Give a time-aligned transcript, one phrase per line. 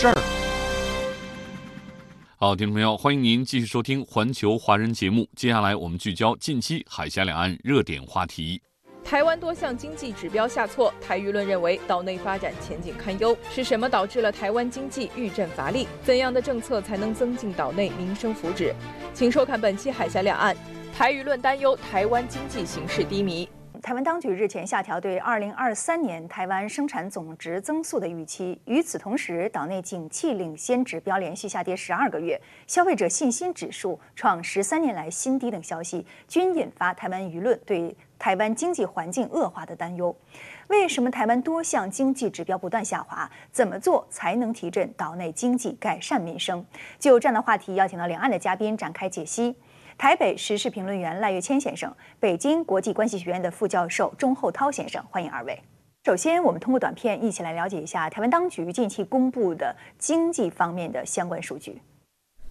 [0.00, 0.14] 事儿。
[2.36, 5.28] 好，听众朋友，欢迎您继续收听《环球华人》节目。
[5.36, 8.62] 接下来我们聚焦近期海峡两岸热点话题。
[9.04, 13.36] 台湾多项经济指标下挫，台舆论认为岛内发展前景堪忧。
[13.50, 15.86] 是什么导致了台湾经济遇震乏力？
[16.02, 18.72] 怎样的政策才能增进岛内民生福祉？
[19.12, 20.54] 请收看本期《海峡两岸》。
[20.96, 23.46] 台舆论担忧台湾经济形势低迷。
[23.82, 28.60] 台湾当局日前下调对2023年台湾生产总值增速的预期。
[28.66, 40.14] 与此同时，岛内景气领先指标连续下跌十二个月，消费者信心指数创十三年来新低等消息，均引发台湾舆论对台湾经济环境恶化的担忧。
[40.68, 43.30] 为什么台湾多项经济指标不断下滑？
[43.50, 46.64] 怎么做才能提振岛内经济、改善民生？
[46.98, 49.56] 就这样的话题，邀请到两岸的嘉宾展开解析。
[50.00, 55.62] 台北时事评论员赖月谦先生，北京国际关系学院的副教授钟厚涛先生，欢迎二位。
[56.06, 61.82] 首先，我们通过短片一起来了解一下台湾当局近期公布的经济方面的相关数据。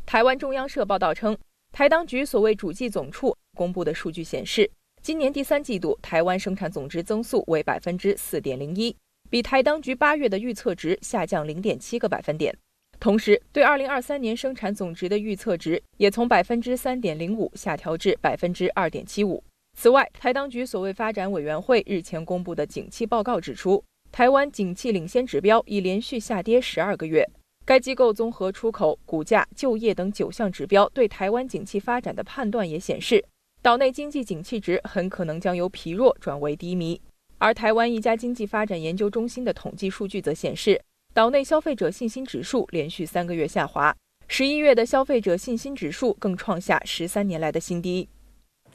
[0.05, 1.35] 台湾中央社报道称，
[1.71, 4.69] 台当局所谓主计总处公布的数据显示，
[5.01, 8.95] 今年第三季度台湾生产总值增速为百分之四点零一，
[9.27, 12.55] 比台当局八月的预测值下降零点七个百分点。
[12.99, 19.41] 同时，对二零二三年生产总值的预测值也从百分之三点零五下调至百分之二点七五。
[19.77, 27.25] 此外，台当局所谓发展委员会日前公布的景气报告指出，台湾景气领先指标已连续下跌十二个月。
[27.65, 33.23] 该机构综合出口、股价、就业等九项指标对台湾景气发展的判断也显示，
[33.61, 36.99] 岛内经济景气值很可能将由疲弱转为低迷。
[37.37, 40.81] 而台湾一家经济发展研究中心的统计数据则显示。
[41.11, 43.93] 岛内消费者信心指数连续三个月下滑，
[44.27, 48.07] 十一月的消费者信心指数更创下十三年来的新低。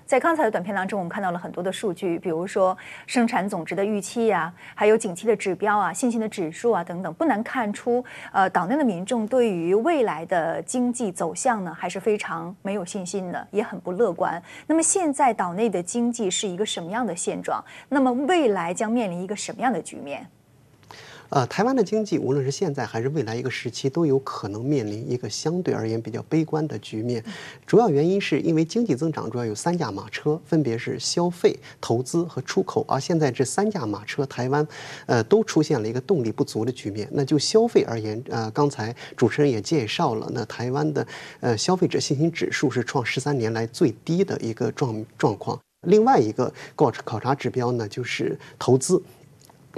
[0.05, 14.43] 在刚才的短片当中，我们看到了很多的数据，比如说生产总值的预期呀，还有景气的指标啊、信心的指数啊等等，不难看出，呃，岛内的民众对于未来的经济走向呢，还是非常没有信心的，也很不乐观。
[14.67, 17.65] 那么现在岛内的经济是一个什么样的现状？
[17.89, 20.29] 那么未来将面临一个什么样的局面？
[21.35, 27.25] 呃，台湾的经济无论是现在还是未来一个时期，都有可能面临一个相对而言比较悲观的局面。
[27.67, 32.85] 主要原因是因为经济增长主要有三驾马车，分别是消费、投资和出口。
[32.87, 34.65] 而现在这三驾马车，台湾
[35.07, 37.09] 呃都出现了一个动力不足的局面。
[37.11, 41.05] 那就消费而言，呃，刚才主持人也介绍了，那台湾的
[41.41, 45.59] 呃消费者信心指数是创十三年来最低的一个状状况。
[45.89, 49.03] 另外一个考考察指标呢，就是投资。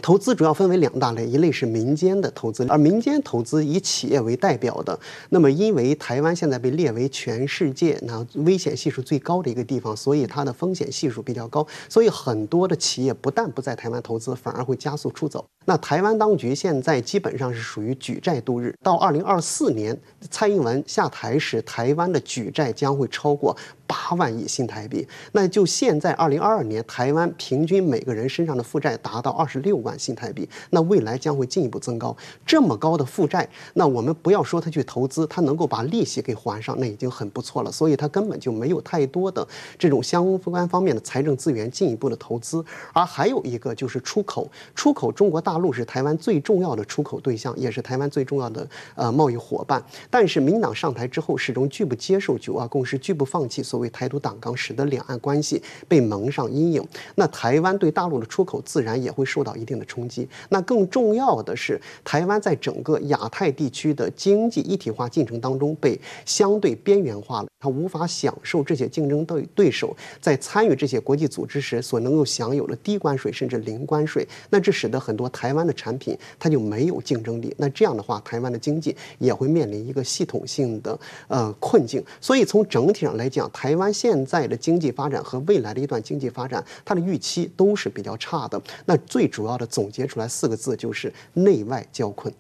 [0.03, 4.99] 投资主要分为两大类，一类是民间的投资，而民间投资以企业为代表的。
[5.31, 15.45] 那么，因为台湾现在被列为全世界那危险系数最高的一个地方，所以它的风险系数比较高，所以很多的企业不但不在台湾投资，反而会加速出走。
[15.65, 19.99] 那台湾当局现在基本上是属于举债度日，到二零二四年
[20.31, 25.06] 蔡英文下台时，台湾的举债将会超过八万亿新台币。
[25.32, 32.16] 那就现在二零二二年，台湾平均每个人身上的负债达到二十六万新台币，那未来将会进一步增高。
[32.47, 37.72] 这么高的负债，那我们不要说他去投资，他能够把利息给还上，那已经很不错了。
[37.72, 39.44] 所以他根本就没有太多的
[39.76, 42.64] 这种相关方面的财政资源进一步的投资。
[42.92, 45.56] 而还有一个就是出口，出口中国大。
[45.56, 49.82] 陆是台湾最重要的出口对象，也是台湾最重要的呃贸易伙伴。
[50.10, 56.82] 但是民党上台之后，始终拒不接受九二共识，拒不放弃所所谓台独党纲，使得两岸关系被蒙上阴影。
[57.16, 60.26] 那台湾对大陆的出口自然也会受到一定的冲击。
[60.48, 74.24] 那更重要的是，台湾在整个亚太地区的经济一体化进程当中被相对边缘化了，他无法享受这些竞争对对手在参与这些国际组织时所能够享有的低关税甚至零关税。
[74.51, 80.97] 那这使得很多台湾的产品它就没有竞争力，那这样的话，台湾的经济也会面临一个系统性的
[81.27, 82.01] 呃困境。
[82.21, 88.63] 所以从整体上来讲，台湾现在的经济发展和未来的一段经济发展，它的预期都是比较差的。
[88.84, 92.33] 那最主要的总结出来四个字就是内外交困。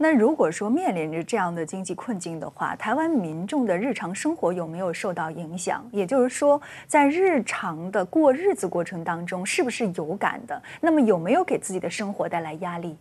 [0.00, 5.84] 那如果说面临着这样的经济困境的话，台湾民众的日常生活有没有受到影响？
[5.90, 10.62] 也就是说，在日常的过日子过程当中，是不是有感的？
[10.80, 12.96] 那么有没有给自己的生活带来压力？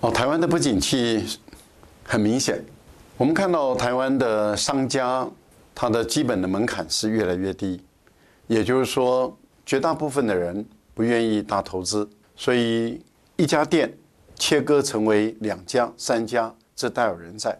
[0.00, 1.38] 哦，台湾的不景气
[2.02, 2.58] 很明显，
[3.18, 5.28] 我们看到台湾的商家，
[5.74, 7.84] 它的基本的门槛是越来越低，
[8.46, 9.36] 也就是说，
[9.66, 13.04] 绝大部分的人不愿意大投资，所以
[13.36, 13.92] 一家店
[14.38, 17.58] 切割成为两家、三家，这大有人在，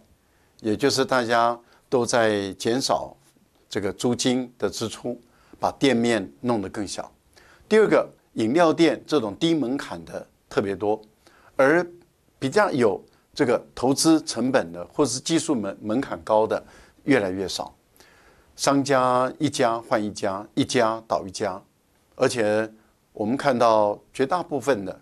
[0.60, 1.58] 也就是大家
[1.88, 3.16] 都在减少
[3.69, 5.20] 这个租金的支出，
[5.58, 7.12] 把店面弄得更小。
[7.69, 11.00] 第二个，饮料店这种低门槛的特别多，
[11.56, 11.86] 而
[12.38, 13.02] 比较有。
[13.34, 16.60] 这个投资成本的，或是技术门门槛高的，
[17.04, 17.72] 越来越少。
[18.56, 21.62] 商家一家换一家，一家倒一家，
[22.16, 22.69] 而且
[23.12, 25.00] 我们看到绝大部分的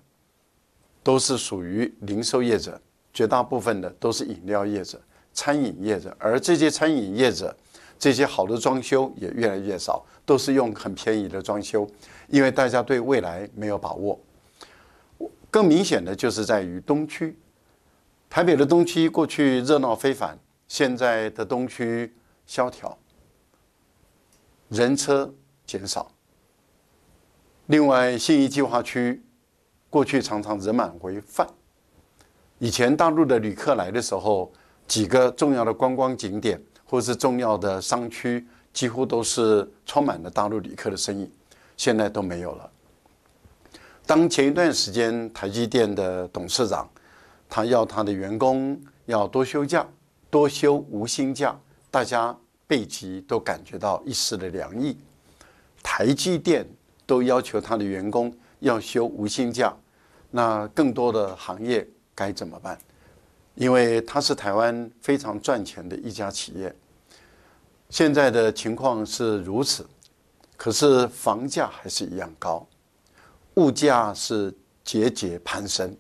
[1.07, 2.81] 都是属于零售业者，
[3.15, 5.01] 绝大部分的都是饮料业者、
[5.33, 7.57] 餐饮业者，而这些餐饮业者，
[7.97, 11.89] 这些好的装修也越来越少，都是用很便宜的装修，
[12.27, 14.19] 因为大家对未来没有把握。
[15.49, 17.39] 更明显的就是在于东区。
[18.29, 20.37] 台北的东区过去热闹非凡，
[20.67, 22.13] 现在的东区
[22.49, 22.99] 萧条，
[24.71, 25.33] 人车
[25.65, 26.11] 减少。
[27.67, 29.23] 另外，信义计划区
[29.97, 31.49] 过去常常人满为患，
[32.59, 34.53] 以前大陆的旅客来的时候，
[34.87, 41.33] 几个重要的观光景点或是重要的商区，几乎都是充满了大陆旅客的身影，
[41.79, 42.71] 现在都没有了。
[44.05, 46.87] 当前一段时间，台积电的董事长。
[47.49, 49.89] 他要他的员工要多休假，
[50.29, 51.59] 多休无薪假，
[51.91, 54.95] 大家背脊都感觉到一丝的凉意。
[55.83, 56.69] 台积电
[57.07, 59.75] 都要求他的员工要休无薪假，
[60.37, 62.79] 那更多的行业该怎么办？
[63.55, 66.77] 因为它是台湾非常赚钱的一家企业。
[67.89, 69.87] 现在的情况是如此，
[70.55, 72.67] 可是房价还是一样高，
[73.55, 74.55] 物价是
[74.85, 75.97] 节节攀升。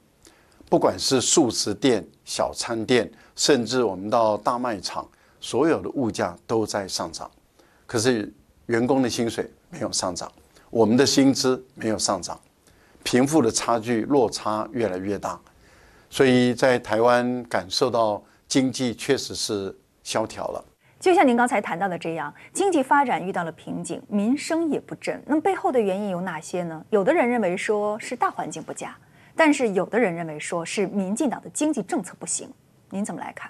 [0.69, 5.09] 不管是素食店、小餐店，甚至我们到大卖场，
[5.41, 7.31] 所有的物价都在上涨。
[7.87, 8.31] 可是
[8.67, 10.31] 员工的薪水没有上涨，
[10.69, 12.39] 我们的薪资没有上涨，
[13.06, 15.41] 贫富的差距落差越来越大。
[16.11, 19.73] 所以在台湾感受到经济确实是
[20.03, 20.64] 萧条了。
[20.99, 25.23] 就像您刚才谈到的这样，经济发展遇到了瓶颈，民生也不振。
[25.25, 26.85] 那么背后的原因有哪些呢？
[26.91, 28.97] 有的人认为说是大环境不佳。
[29.37, 32.50] 但是有的人认为说是民进党的经济政策不行，
[32.91, 33.49] 您怎么来看？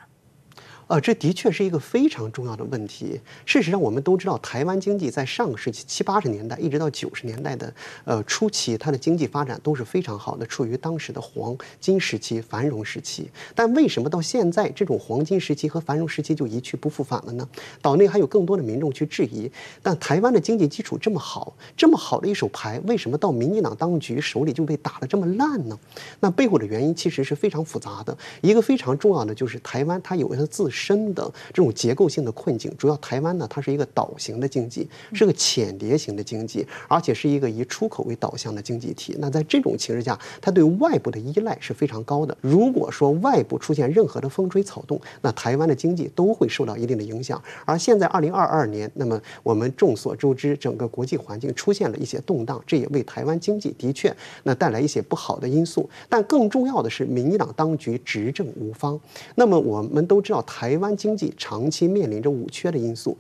[0.89, 3.21] 呃，这的确是一个非常重要的问题。
[3.45, 7.75] 事实上，我们都知道，台湾经济在上个世纪七八十年代一直到九十年代的
[8.05, 13.29] 呃初期，它的经济发展都是非常好的，处于当时的黄金时期、繁荣时期。
[13.53, 17.49] 但为什么到现在这种黄金时期和繁荣时期就一去不复返了呢？
[17.83, 19.51] 岛内还有更多的民众去质疑。
[19.83, 25.77] 但台湾的经济基础这么好，这么好的一手牌，为什么到民进党当局手里就被打得这么烂呢？
[26.21, 28.17] 那背后的原因其实是非常复杂的。
[28.41, 39.17] 一个非常重要的就是台湾它有它自深的这种结构性的困境，主要台湾呢，它是一个岛型的经济，是个浅碟型的经济，而且是一个以出口为导向的经济体。
[39.19, 42.37] 那在这种情势下，它对外部的依赖是非常高的。
[42.43, 47.43] 如果说外部出现任何的风吹草动，那台湾的经济都会受到一定的影响。
[47.65, 55.89] 而现在二零二二年，那么我们众所周知，整个国际环境出现了一些动荡，这也为台湾经济的确那带来一些不好的因素。
[56.09, 58.99] 但更重要的是，民进党当局执政无方。
[59.35, 63.17] 那么我们都知道，台台湾经济长期面临着五缺的因素。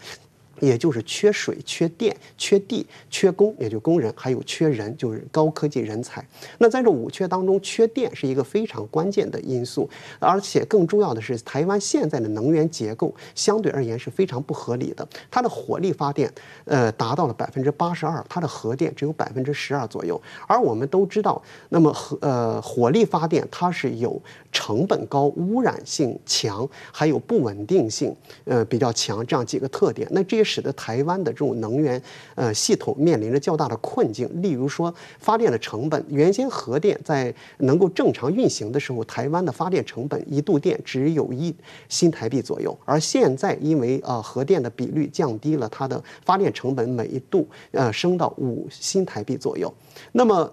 [0.60, 6.26] 也就是缺水、缺电、缺地、缺工，也就工人，还有缺人，就是高科技人才。
[6.58, 15.06] 那在这五缺当中，缺电是一个非常关键的因素，而且更重要的是，台湾现在的能源结构相对而言是非常不合理的。
[15.30, 16.32] 它的火力发电，
[16.64, 20.20] 呃，达到了百分之八十二，它的核电只有百分之十二左右。
[20.46, 24.18] 而我们都知道，那么核呃火力发电它是有
[24.50, 30.08] 成本高、污染性强，还有不稳定性呃比较强这样几个特点。
[30.10, 30.45] 那这。
[30.46, 32.00] 使得台湾的这种能源
[32.36, 34.30] 呃系统面临着较大的困境。
[34.40, 41.52] 例如说，发电的成本，原先核电在能够正常运行的时候，台湾的发电成本一度电只有一
[41.88, 49.70] 新台币左右，而现在因为呃核电的比率降低了，它的发电成本每一度呃升到五新台币左右。
[50.12, 50.50] 那么。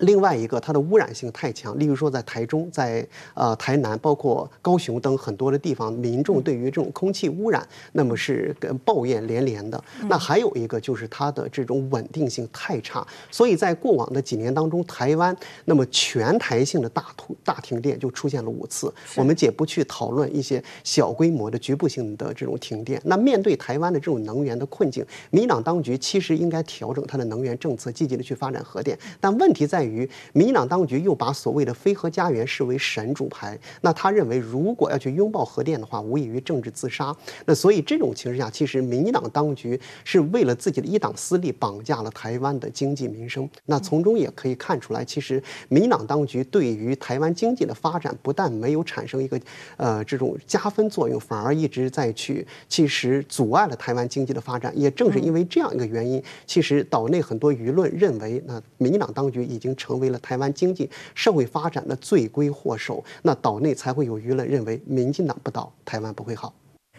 [0.00, 1.78] 另外一个，它的污染性太强。
[1.78, 8.54] 例如说，在台中、在呃台南、包括高雄等很多的地方，民众对于这种空气污染，那么是
[8.84, 9.82] 抱怨连连的。
[10.08, 13.06] 那还有一个就是它的这种稳定性太差。
[13.30, 18.92] 所以在过往的几年当中，台湾那么全台性的大突大停电就出现了五次。
[19.16, 22.98] 我们且不去讨论一些小规模的局部性的这种停电。
[23.04, 28.98] 那面对台湾的这种能源的困境，民党当局其实应该调整它的能源政策，积极的去发展核电。
[29.20, 29.89] 但问题在于。
[29.90, 33.58] 于民进党当局又把所谓的非核家园视为神主牌。
[33.80, 37.14] 那他认为，如果要去拥抱核电的话，无异于政治自杀。
[37.46, 43.48] 那所以这种情势下，其实民进党当局是为了自己的一党私利，绑架了台湾的经济民生。
[43.66, 49.40] 那从中也可以看出来，其实民进党当局对于台湾经济的发展，不但没有产生一个
[49.76, 54.72] 呃这种加分作用，反而一直在去其实阻碍了台湾经济的发展。
[54.78, 63.02] 也正是因为这样一个原因，其实岛内很多舆论认为，那民进党当局已经成为了台湾经济社会发展的罪魁祸首。
[63.22, 66.52] 那岛内才会有舆论认为，民进党不倒，台湾不会好。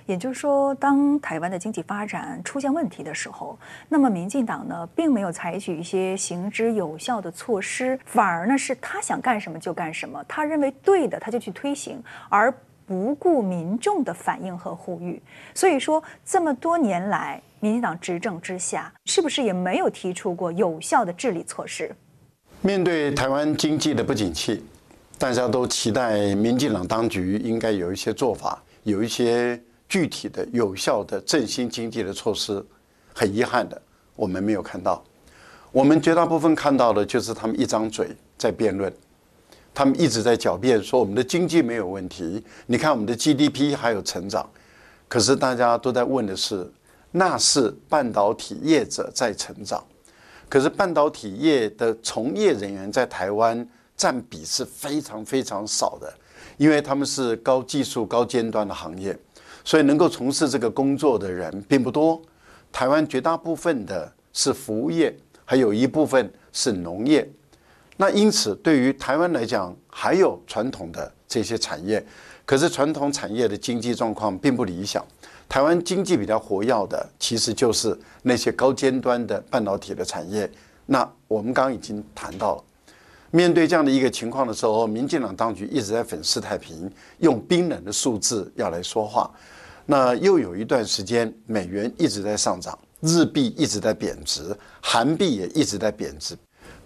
[0.08, 3.58] 也就是说，当台湾的经济发展出现问题的时候，
[3.88, 12.52] 那么民进党呢，并没有采取一些行之有效的措施，反而呢是他想干什么就干什么，他认为对的他就去推行，而
[12.86, 15.22] 不顾民众的反应和呼吁。
[15.54, 21.96] 所以说，这么多年来，民进党执政之下，是不是也没有提出过有效的治理措施？
[22.62, 24.63] 面对台湾经济的不景气，
[25.18, 29.62] 大家都期待民进党当局应该有一些做法，有一些。
[29.89, 32.65] 具体的有效的振兴经济的措施，
[33.13, 33.82] 很遗憾的，
[34.15, 35.03] 我们没有看到。
[35.70, 38.89] 我们绝大部分看到的就是他们一张嘴在辩论，
[39.74, 42.41] 他们一直在狡辩说我们的经济没有问题。
[42.68, 44.50] 你看我们的 GDP 还有成长，
[45.10, 46.72] 可是大家都在问的是，
[47.12, 49.84] 那是半导体业者在成长，
[50.51, 53.65] 可是半导体业的从业人员在台湾
[53.96, 56.13] 占比是非常非常少的，
[56.58, 59.17] 因为他们是高技术、高尖端的行业。
[59.63, 62.22] 所以能够从事这个工作的人并不多，
[62.70, 65.15] 台湾绝大部分的是服务业，
[65.46, 67.25] 还有一部分是农业。
[67.96, 72.05] 那因此，对于台湾来讲，还有传统的这些产业，
[72.43, 75.05] 可是传统产业的经济状况并不理想。
[75.51, 77.93] 台湾经济比较活跃的，其实就是
[78.24, 80.50] 那些高尖端的半导体的产业。
[80.86, 82.63] 那我们刚刚已经谈到了，
[83.31, 89.29] 面对这样的一个情况的时候，民进党当局一直在粉饰太平，用冰冷的数字要来说话。
[89.86, 96.34] 那又有一段时间，美元一直在上涨，日币一直在贬值，韩币也一直在贬值，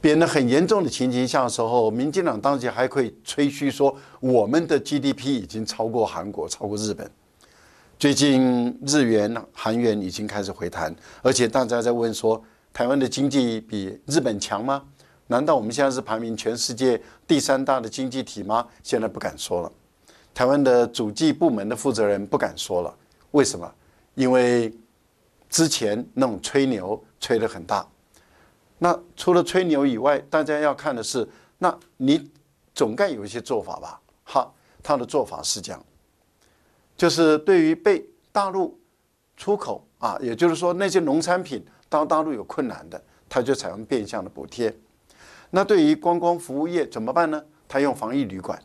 [0.01, 7.07] 贬得很严重的情形下的时候，民进党当局还可以吹嘘说我们的 GDP 已经超过韩国，超过日本。
[7.97, 14.83] 最近日元、韩元已经开始回弹，而且大家在问说，台湾的经济比日本强吗？
[15.27, 18.67] 难道我们现在是排名全世界第三大的经济体吗？
[18.83, 19.71] 现在不敢说了。
[20.33, 22.93] 台湾的主计部门的负责人不敢说了，
[23.31, 23.73] 为什么？
[24.15, 24.73] 因为
[25.49, 27.87] 之前那种吹牛吹得很大。
[28.77, 31.25] 那除了吹牛以外，大家要看的是，
[31.59, 32.29] 那你
[32.73, 34.01] 总该有一些做法吧？
[34.25, 34.51] 哈，
[34.83, 35.81] 他的做法是这样，
[36.97, 38.79] 就是对于被大陆
[39.37, 44.75] 出口啊，也就是说那些农产品到大陆有困难的，他就采用变相的补贴。
[45.51, 47.43] 那对于观光服务业怎么办呢？
[47.67, 48.61] 他用防疫旅馆。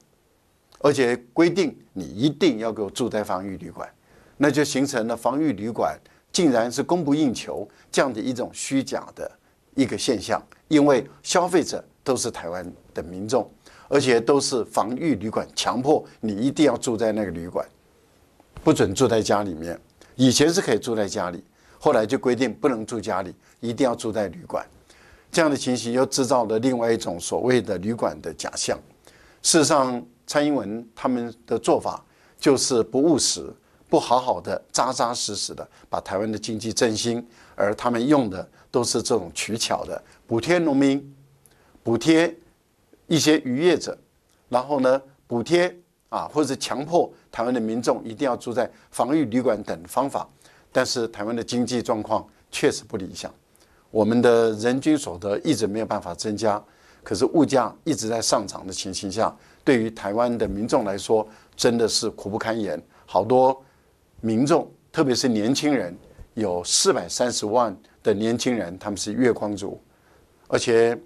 [0.83, 3.87] 而且规定你一定要给我住在防御旅馆，
[4.39, 5.95] 那就形成了防御旅馆
[6.33, 9.31] 竟然是供不应求这样的一种虚假的
[9.75, 10.43] 一个现象。
[10.69, 13.47] 因为消费者都是台湾的民众，
[13.89, 17.69] 而且都是防御旅馆强迫你一定要住在那个旅馆，
[18.63, 19.79] 不准住在家里面。
[20.17, 21.43] 以前是可以住在家里，
[21.79, 24.67] 后来就规定不能住家里，一定要住在旅馆。
[25.33, 28.79] 这样的情形又制造了另外一种所谓的旅馆的假象。
[29.43, 30.05] 事实上。
[30.27, 32.01] 蔡英文他们的做法
[32.39, 33.53] 就是不务实，
[33.89, 37.27] 不好好的扎扎实实的把台湾的经济振兴，
[37.57, 41.17] 而他们用的都是这种取巧的补贴农民，
[41.83, 42.33] 补贴
[43.09, 43.99] 一些渔业者，
[44.49, 45.77] 然后呢补贴
[46.11, 50.29] 啊，或者强迫台湾的民众一定要住在防御旅馆等方法，
[50.71, 53.33] 但是台湾的经济状况确实不理想，
[53.91, 56.63] 我们的人均所得一直没有办法增加，
[57.03, 59.35] 可是物价一直在上涨的情形下。
[59.63, 62.81] 对于台湾的民众来说，真的是苦不堪言。
[63.07, 63.63] 好多
[64.21, 65.97] 民众，特别是年轻人，
[66.35, 69.81] 有四百三十万的年轻人，他们是月光族，
[70.49, 70.99] 而且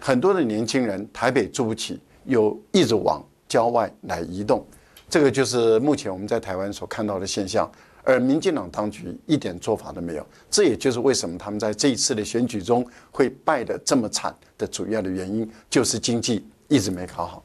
[0.00, 4.66] 很多的年轻人台北住不起，又一直往郊外来移动。
[5.10, 7.70] 这个就是目前我们在台湾所看到的现象。
[8.04, 16.44] 而民进党当局一点做法都没有，这也就是为什么他们在这一次的选举中会败得这么惨的主要的原因，就是经济。
[16.68, 17.44] 一直没搞好。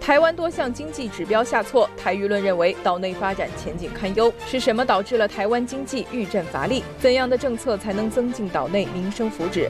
[0.00, 4.32] 台湾多项经济指标下挫，台舆论认为岛内发展前景堪忧。
[4.46, 6.82] 是什么导致了台湾经济遇震乏力？
[6.98, 9.68] 怎样的政策才能增进岛内民生福祉？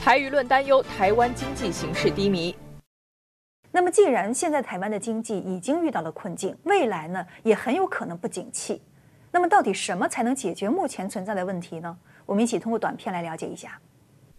[0.00, 2.54] 台舆论担忧台湾经济形势低迷。
[3.72, 8.82] 那么，既然现在台湾的经济已经遇到了困境，未来呢也很有可能不景气。
[9.30, 11.96] 那么，到底什么才能解决目前存在的问题呢？
[12.26, 13.80] 我们一起通过短片来了解一下。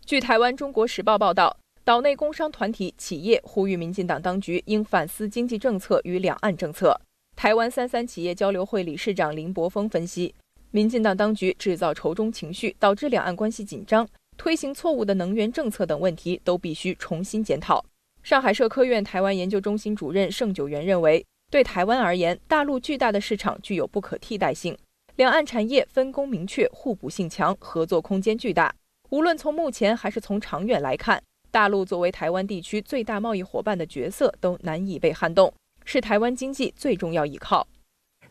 [0.06, 1.58] 据台湾《中国时报》报道。
[1.84, 6.96] 岛内工商团体、企业呼吁民进党当局应反思经济政策与两岸政策。
[7.36, 10.36] 台湾三三企业交流会理事长林柏峰分析，
[10.70, 14.08] 民进党当局制造仇中情绪，导致两岸关系紧张，
[14.38, 17.84] 推行错误的能源政策等问题都必须重新检讨。
[18.24, 24.78] 上海社科院台湾研究中心主任盛九元认为，对台湾而言，大陆巨大的市场具有不可替代性，
[25.16, 28.74] 两岸产业分工明确，互补性强，合作空间巨大。
[29.10, 35.52] 无论从目前还是从长远来看，大陆作为台湾地区最大贸易伙伴的角色都难以被撼动。
[35.84, 37.68] 是台湾经济最重要依靠。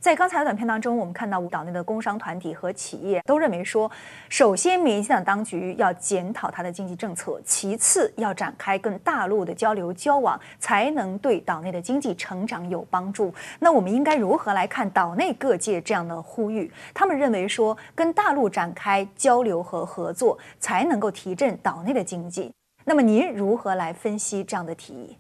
[0.01, 3.89] 在刚才的短片当中，我们看到岛内的工商团体和企业都认为说，
[4.31, 13.33] 首先民进党当局要检讨它的经济政策，其次要展开跟大陆的交流交往，才能对岛内的经济成长有帮助。
[13.59, 16.73] 那我们应该如何来看岛内各界这样的呼吁？
[16.95, 22.51] 他们认为说，跟大陆展开交流和合作，才能够提振岛内的经济。
[22.87, 25.19] 那么您如何来分析这样的提议？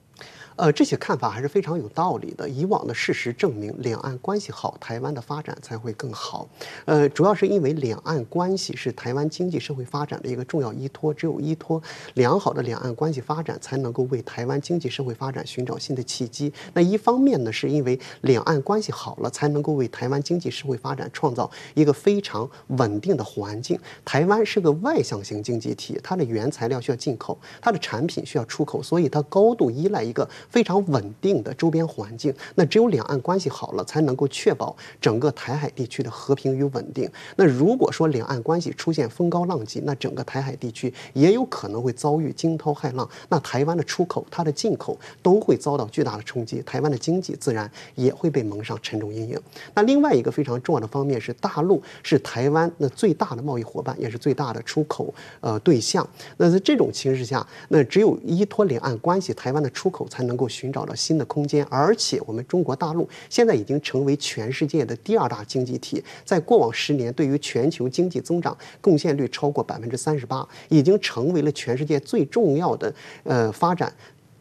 [0.61, 2.47] 呃，这些看法还是非常有道理的。
[2.47, 6.47] 以往的事实证明，两岸关系好，台湾的发展才会更好。
[6.85, 16.52] 呃，主要是因为两岸关系是台湾经济社会发展的一个重要依托，只有依托良好的两岸关系发展，才能够为台湾经济社会发展寻找新的契机。
[16.75, 23.81] 那一方面呢，是因为两岸关系好了，才能够为台湾经济社会发展创造一个非常稳定的环境。
[24.05, 30.29] 台湾是个外向型经济体，它的原材料需要进口，它的产品需要出口，所以它高度依赖一个。
[30.50, 37.09] 非常稳定的周边环境，那只有两岸关系好了，才能够确保整个台海地区的和平与稳定。
[37.37, 43.09] 那如果说两岸关系出现风高浪急，那整个台海地区也有可能会遭遇惊涛骇浪。
[43.28, 49.40] 那台湾的出口、它的进口都会遭到巨大的冲击，台湾的经济自然也会被蒙上沉重阴影。
[49.75, 56.04] 那另外一个非常重要的方面是，大陆是台湾那最大的贸易伙伴，也是最大的出口呃对象。
[56.38, 60.40] 那在这种形势下，那只有依托两岸关系，台湾的出口才能。
[60.41, 73.93] 够寻找到新的空间，而且我们中国大陆现在已经成为全世界的第二大经济体，在过往十年，对于全球经济增长贡献率超过百分之三十八，已经成为了全世界最重要的呃发展。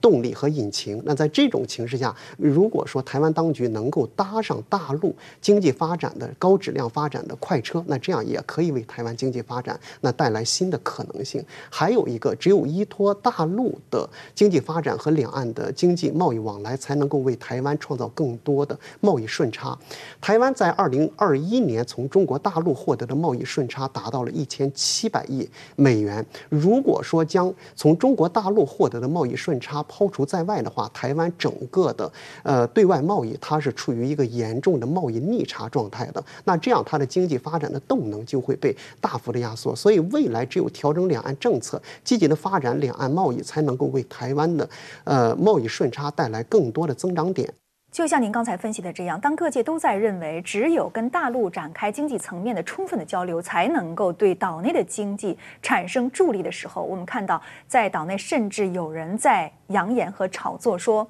[0.01, 1.01] 动力和引擎。
[1.05, 11.43] 那在这种形势下，如果说台湾当局能够搭上大陆经济发展的高质量发展的快车，那这样也可以为台湾经济发展那带来新的可能性。
[11.69, 19.77] 还有一个，只有依托大陆的经济发展和两岸的经济贸易往来，才能够为台湾创造更多的贸易顺差。
[20.19, 26.25] 台湾在二零二一年从中国大陆获得的贸易顺差达到了一千七百亿美元。
[26.49, 32.09] 如果说将从中国大陆获得的贸易顺差抛除在外的话，台湾整个的
[32.43, 36.23] 呃对外贸易它是处于一个严重的贸易逆差状态的。
[36.45, 39.75] 那这样它的经济发展的动能就会被大幅的压缩。
[39.75, 44.69] 所以未来只有调整两岸政策，积极的发展两岸贸易，才能够为台湾的
[45.03, 47.51] 呃贸易顺差带来更多的增长点。
[47.91, 61.05] 就像您刚才分析的这样，当各界都在认为只有跟大陆展开经济层面的充分的交流，才能够对岛内的经济产生助力的时候，我们看到在岛内甚至有人在扬言和炒作说，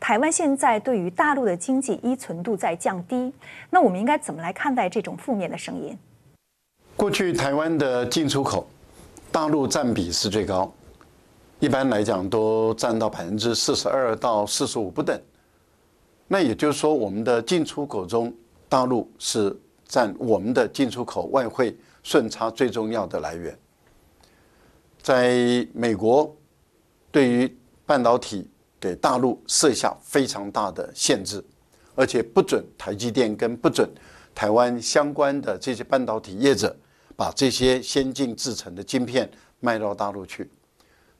[0.00, 3.30] 台湾现在对于大陆的经济依存度在降低。
[3.68, 5.96] 那我们应该怎么来看待这种负面的声音？
[6.96, 8.66] 过去台湾的进出口，
[9.30, 10.72] 大陆占比是最高，
[11.60, 15.20] 一般来讲都占到百分之四十二到四十五不等。
[16.28, 18.32] 那也就是说，我们的进出口中，
[18.68, 19.54] 大陆是
[19.84, 23.56] 占我们的进出口外汇顺差最重要的来源。
[25.02, 26.34] 在美国，
[27.10, 28.48] 对于半导体
[28.80, 31.44] 给大陆设下非常大的限制，
[31.94, 33.90] 而且不准台积电跟不准
[34.34, 36.74] 台湾相关的这些半导体业者
[37.14, 39.30] 把这些先进制成的晶片
[39.60, 40.48] 卖到大陆去，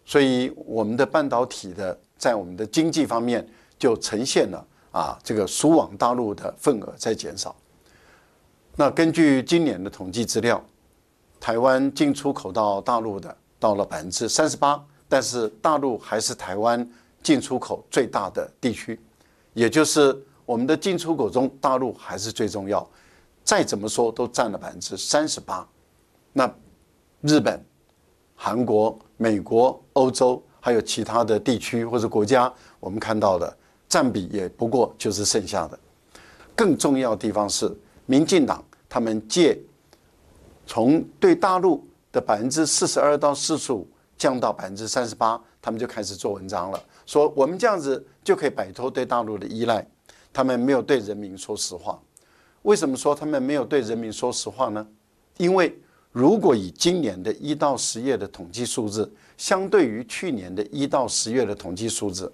[0.07, 3.47] 所以我们的半导体的在我们的经济方面
[3.79, 4.67] 就呈现了。
[4.93, 7.57] 啊，这个输往大陆的份额在减少。
[8.77, 10.63] 那根据今年的统计资料，
[11.41, 16.89] 台湾进出口到大陆的到了百分之三十八，但是大陆还是台湾
[17.23, 19.01] 进出口最大的地区，
[19.55, 22.87] 也就是我们的进出口中，大陆还是最重要。
[23.43, 25.67] 再怎么说都占了百分之三十八。
[26.33, 26.51] 那
[27.23, 27.63] 日本、
[28.35, 33.57] 韩国、美国、欧洲还有其他的地区或者国家，我们看到的。
[33.93, 35.79] 占比也不过就是剩下的。
[36.57, 37.71] 更重要的地方是，
[38.07, 39.59] 民进党他们借
[40.67, 49.87] 从对大陆的百分之四十二到四十五降到百分之三十八，他们就开始做文章了，说我们这样子就可以摆脱对大陆的依赖。
[50.33, 52.01] 他们没有对人民说实话。
[52.63, 54.87] 为什么说他们没有对人民说实话呢？
[55.37, 55.79] 因为
[56.13, 62.33] 如果以今年的一到十月的统计数字，相对于去年的一到十月的统计数字，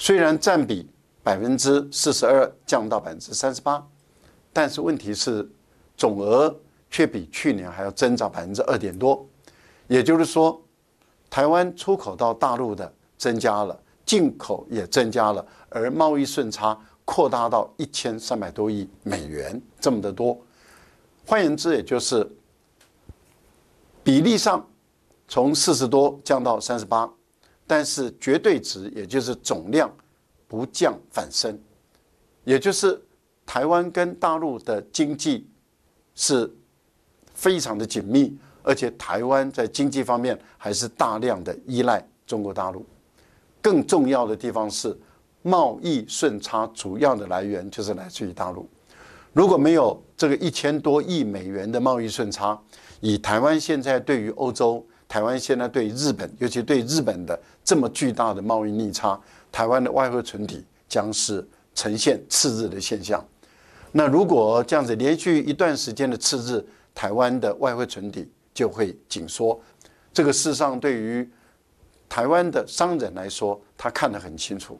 [0.00, 0.88] 虽然占比
[1.22, 3.86] 百分之四十二降到百分之三十八，
[4.50, 5.46] 但是问题是
[5.94, 6.58] 总额
[6.90, 9.28] 却比去年还要增长百分之二点多，
[9.88, 10.58] 也就是说，
[11.28, 20.40] 台湾出口到大陆的增加了，进口也增加了，而贸易顺差扩大到一千三百多亿美元这么的多。
[21.26, 22.26] 换言之，也就是
[24.02, 24.66] 比例上
[25.28, 27.08] 从四十多降到三十八，
[27.70, 29.88] 但是绝对值，也就是总量
[30.48, 31.56] 不降反升，
[32.42, 33.00] 也就是
[33.46, 35.48] 台湾跟大陆的经济
[36.16, 36.52] 是
[37.32, 42.84] 非常的紧密，而且台湾在经济方面还是大量的依赖中国大陆。
[43.62, 44.98] 更重要的地方是，
[45.42, 48.68] 贸易顺差主要的来源就是来自于大陆。
[49.32, 52.60] 如果没有这个一千多亿美元的贸易顺差，
[52.98, 59.20] 以台湾现在对于欧洲、台湾现在对日本，尤其对日本的这么巨大的贸易逆差，
[59.50, 61.44] 台湾的外汇存底将是
[61.74, 63.20] 呈现赤日的现象。
[63.90, 69.60] 那如果这样子连续一段时间的赤日，台湾的外汇存底就会紧缩。
[70.12, 71.28] 这个事实上对于
[72.08, 74.74] 台湾的商人来说，他看得很清楚；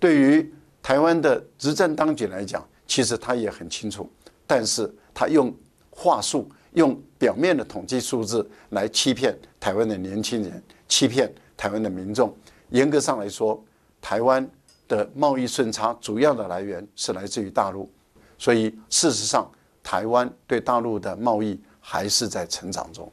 [0.00, 4.10] 对于台湾的执政当局来讲，其实他也很清楚，
[4.44, 5.54] 但是他用
[5.88, 12.34] 话术、用表面的统计数字来欺骗台湾的年轻人，欺骗台湾的民众。
[12.70, 13.62] 严格上来说，
[14.00, 14.48] 台湾
[14.86, 17.90] 的贸易顺差主要的来源是来自于大陆，
[18.36, 19.50] 所以事实上，
[19.82, 23.10] 台湾对大陆的贸易还是在成长中。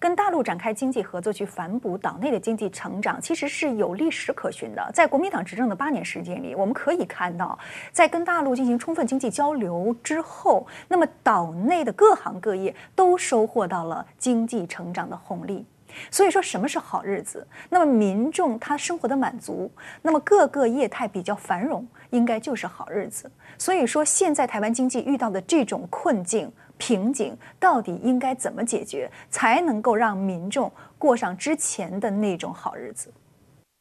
[0.00, 4.90] 跟大陆展开经济合作，去反哺岛内的经济成长，其实是有历史可循的。
[4.94, 7.58] 在国民党执政的八年时间里，我们可以看到，
[7.90, 15.66] 在跟大陆进行充分经济交流之后，那么岛内的各行各业都收获到了经济成长的红利。
[16.10, 17.44] 所以说，什么是好日子？
[17.70, 19.68] 那么民众他生活的满足，
[20.02, 23.28] 那么各个业态比较繁荣，应该就是好日子。
[23.56, 26.52] 所以说，现在台湾经济遇到的这种困境。
[26.78, 33.12] 瓶颈到底应该怎么解决，才能够让民众过上之前的那种好日子？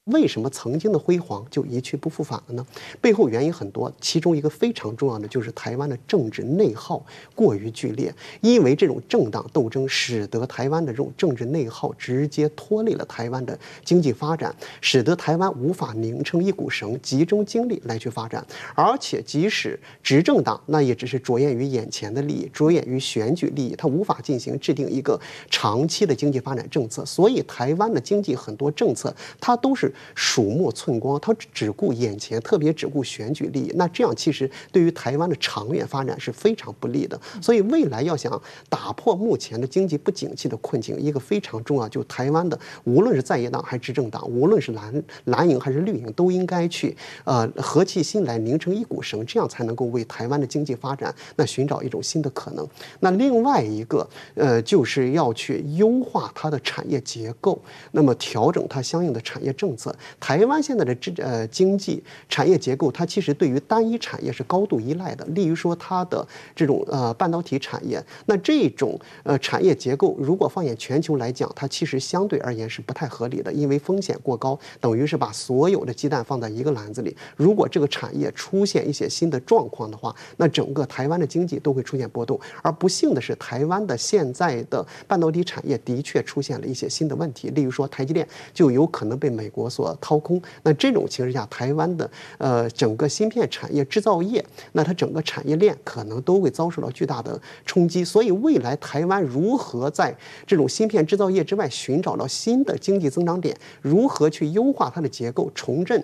[0.07, 2.65] 为什么曾经的辉煌就一去不复返了呢？
[3.01, 18.45] 背后原因很多，其中一个非常重要的就是台湾的政治内耗过于剧烈，因为这种政党斗争，使得台湾的这种政治内耗直接拖累了台湾的经济发展，使得台湾无法拧成一股绳，集中精力来去发展。
[18.75, 27.05] 而且，即使执政党，那也只是着眼于眼前的利益，着眼于选举利益，它无法进行制定一个长期的经济发展政策。
[27.05, 29.93] 所以，台湾的经济很多政策，它都是。
[30.15, 33.71] 鼠目寸光，他只顾眼前，特别只顾选举利益。
[33.75, 37.19] 那这样其实对于台湾的长远发展是非常不利的。
[37.41, 52.67] 所以未来要想打破目前的经济不景气的困境，一个非常重要，就台湾的无论是在野党还是执政党，无论是蓝蓝营还是绿营，都应该去呃和气心来拧成一股绳，这样才能够为台湾的经济发展那寻找一种新的可能。
[52.99, 59.86] 那另外一个呃就是要去优化它的产业结构，那么调整它相应的产业政策。
[60.19, 65.25] 台湾现在的这呃经济产业结构，它其实对于单一产业是高度依赖的。
[65.27, 77.15] 例如说，它的这种呃半导体产业，那这种呃产业结构，如果放眼全球来讲，它其实相对而言是不太合理的，因为风险过高，等于是把所有的鸡蛋放在一个篮子里。
[77.35, 82.39] 如果这个产业出现一些新的状况的话，那整个台湾的经济都会出现波动。
[82.61, 89.97] 而不幸的是，台湾的现在的半导体产业的确出现了一些新的问题，例如说台积电就有可能被美国所。
[89.99, 98.03] 掏空，那这种情况下，台湾的呃整个芯片产业制造业，那它整个产业链可能都会遭受到巨大的冲击。
[98.03, 106.03] 所以，未来台湾如何在这种芯片制造业之外寻找到新的经济增长点，如何去优化它的结构，重振？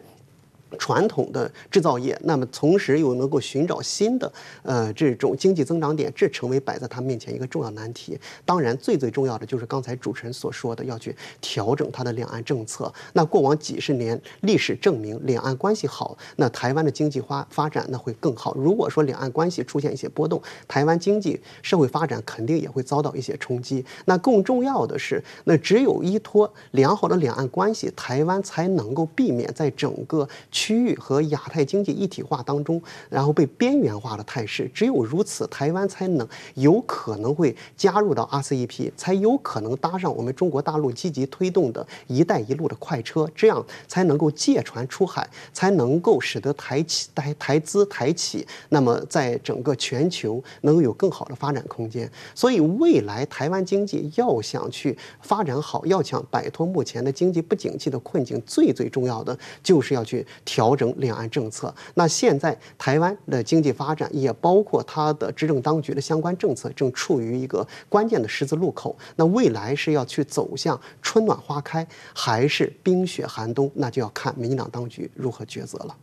[0.78, 4.32] 传统的制造业，那么同时又能够寻找新的
[4.64, 8.20] 呃这种经济增长点，这成为摆在他面前一个重要难题。
[8.46, 12.92] 当然，最最重要的就是刚才主持人所说的，要去调整它的两岸政策。
[13.14, 18.54] 那过往几十年历史证明，两岸关系好，那台湾的经济发发展那会更好。
[18.56, 23.86] 如果说两岸关系出现一些波动，台湾经济社会发展肯定也会遭到一些冲击。
[24.06, 30.28] 那更重要的是，那只有依托良好的两岸关系，台湾才能够避免在整个。
[30.64, 34.72] 区域和亚太经济一体化当中，然后被边缘化的态势。
[34.74, 52.10] 只有如此，台湾才能有可能会加入到 RCEP，才有可能搭上我们中国大陆积极推动的一带一路的快车，这样才能够借船出海，才能够使得台企、台台资、台企，那么在整个全球能够有更好的发展空间。
[52.34, 61.74] 所以，未来台湾经济要想去发展好，要想摆脱目前的经济不景气的困境，最最重要的就是要去调整两岸政策。
[61.96, 68.96] 那现在台湾的经济发展，也包括它的执政当局的相关政策，正处于一个关键的十字路口。
[69.16, 73.72] 那未来是要去走向春暖花开，还是冰雪寒冬？
[73.74, 75.96] 那就要看民进党当局如何抉择了。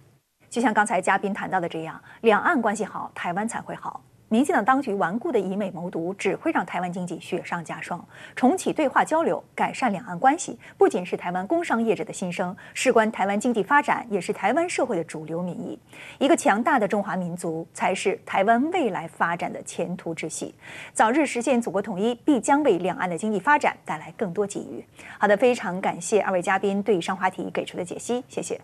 [0.48, 4.02] 就像刚才嘉宾谈到的这样，两岸关系好，台湾才会好。
[4.30, 8.02] 民进党当局顽固的以美谋独，只会让台湾经济雪上加霜。
[8.36, 15.76] 重启对话交流，改善两岸关系，不仅是台湾工商业者的心声，事关台湾经济发展，也是台湾社会的主流民意。
[16.20, 20.54] 一个强大的中华民族，才是台湾未来发展的前途之系。
[20.92, 24.84] 早日实现祖国统一，必将为两岸的经济发展带来更多机遇。
[25.18, 28.60] 好的，非常感谢二位嘉宾对上话题给出的解析，谢谢。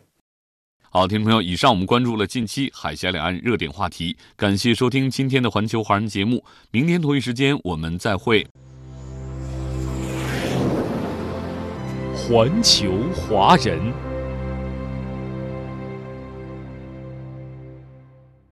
[0.89, 8.47] 好，听众朋友，以上我们关注了近期海峡两岸热点话题，感谢收听今天的环球华人节目，明天同一时间我们再会。
[12.15, 14.06] 环球华人。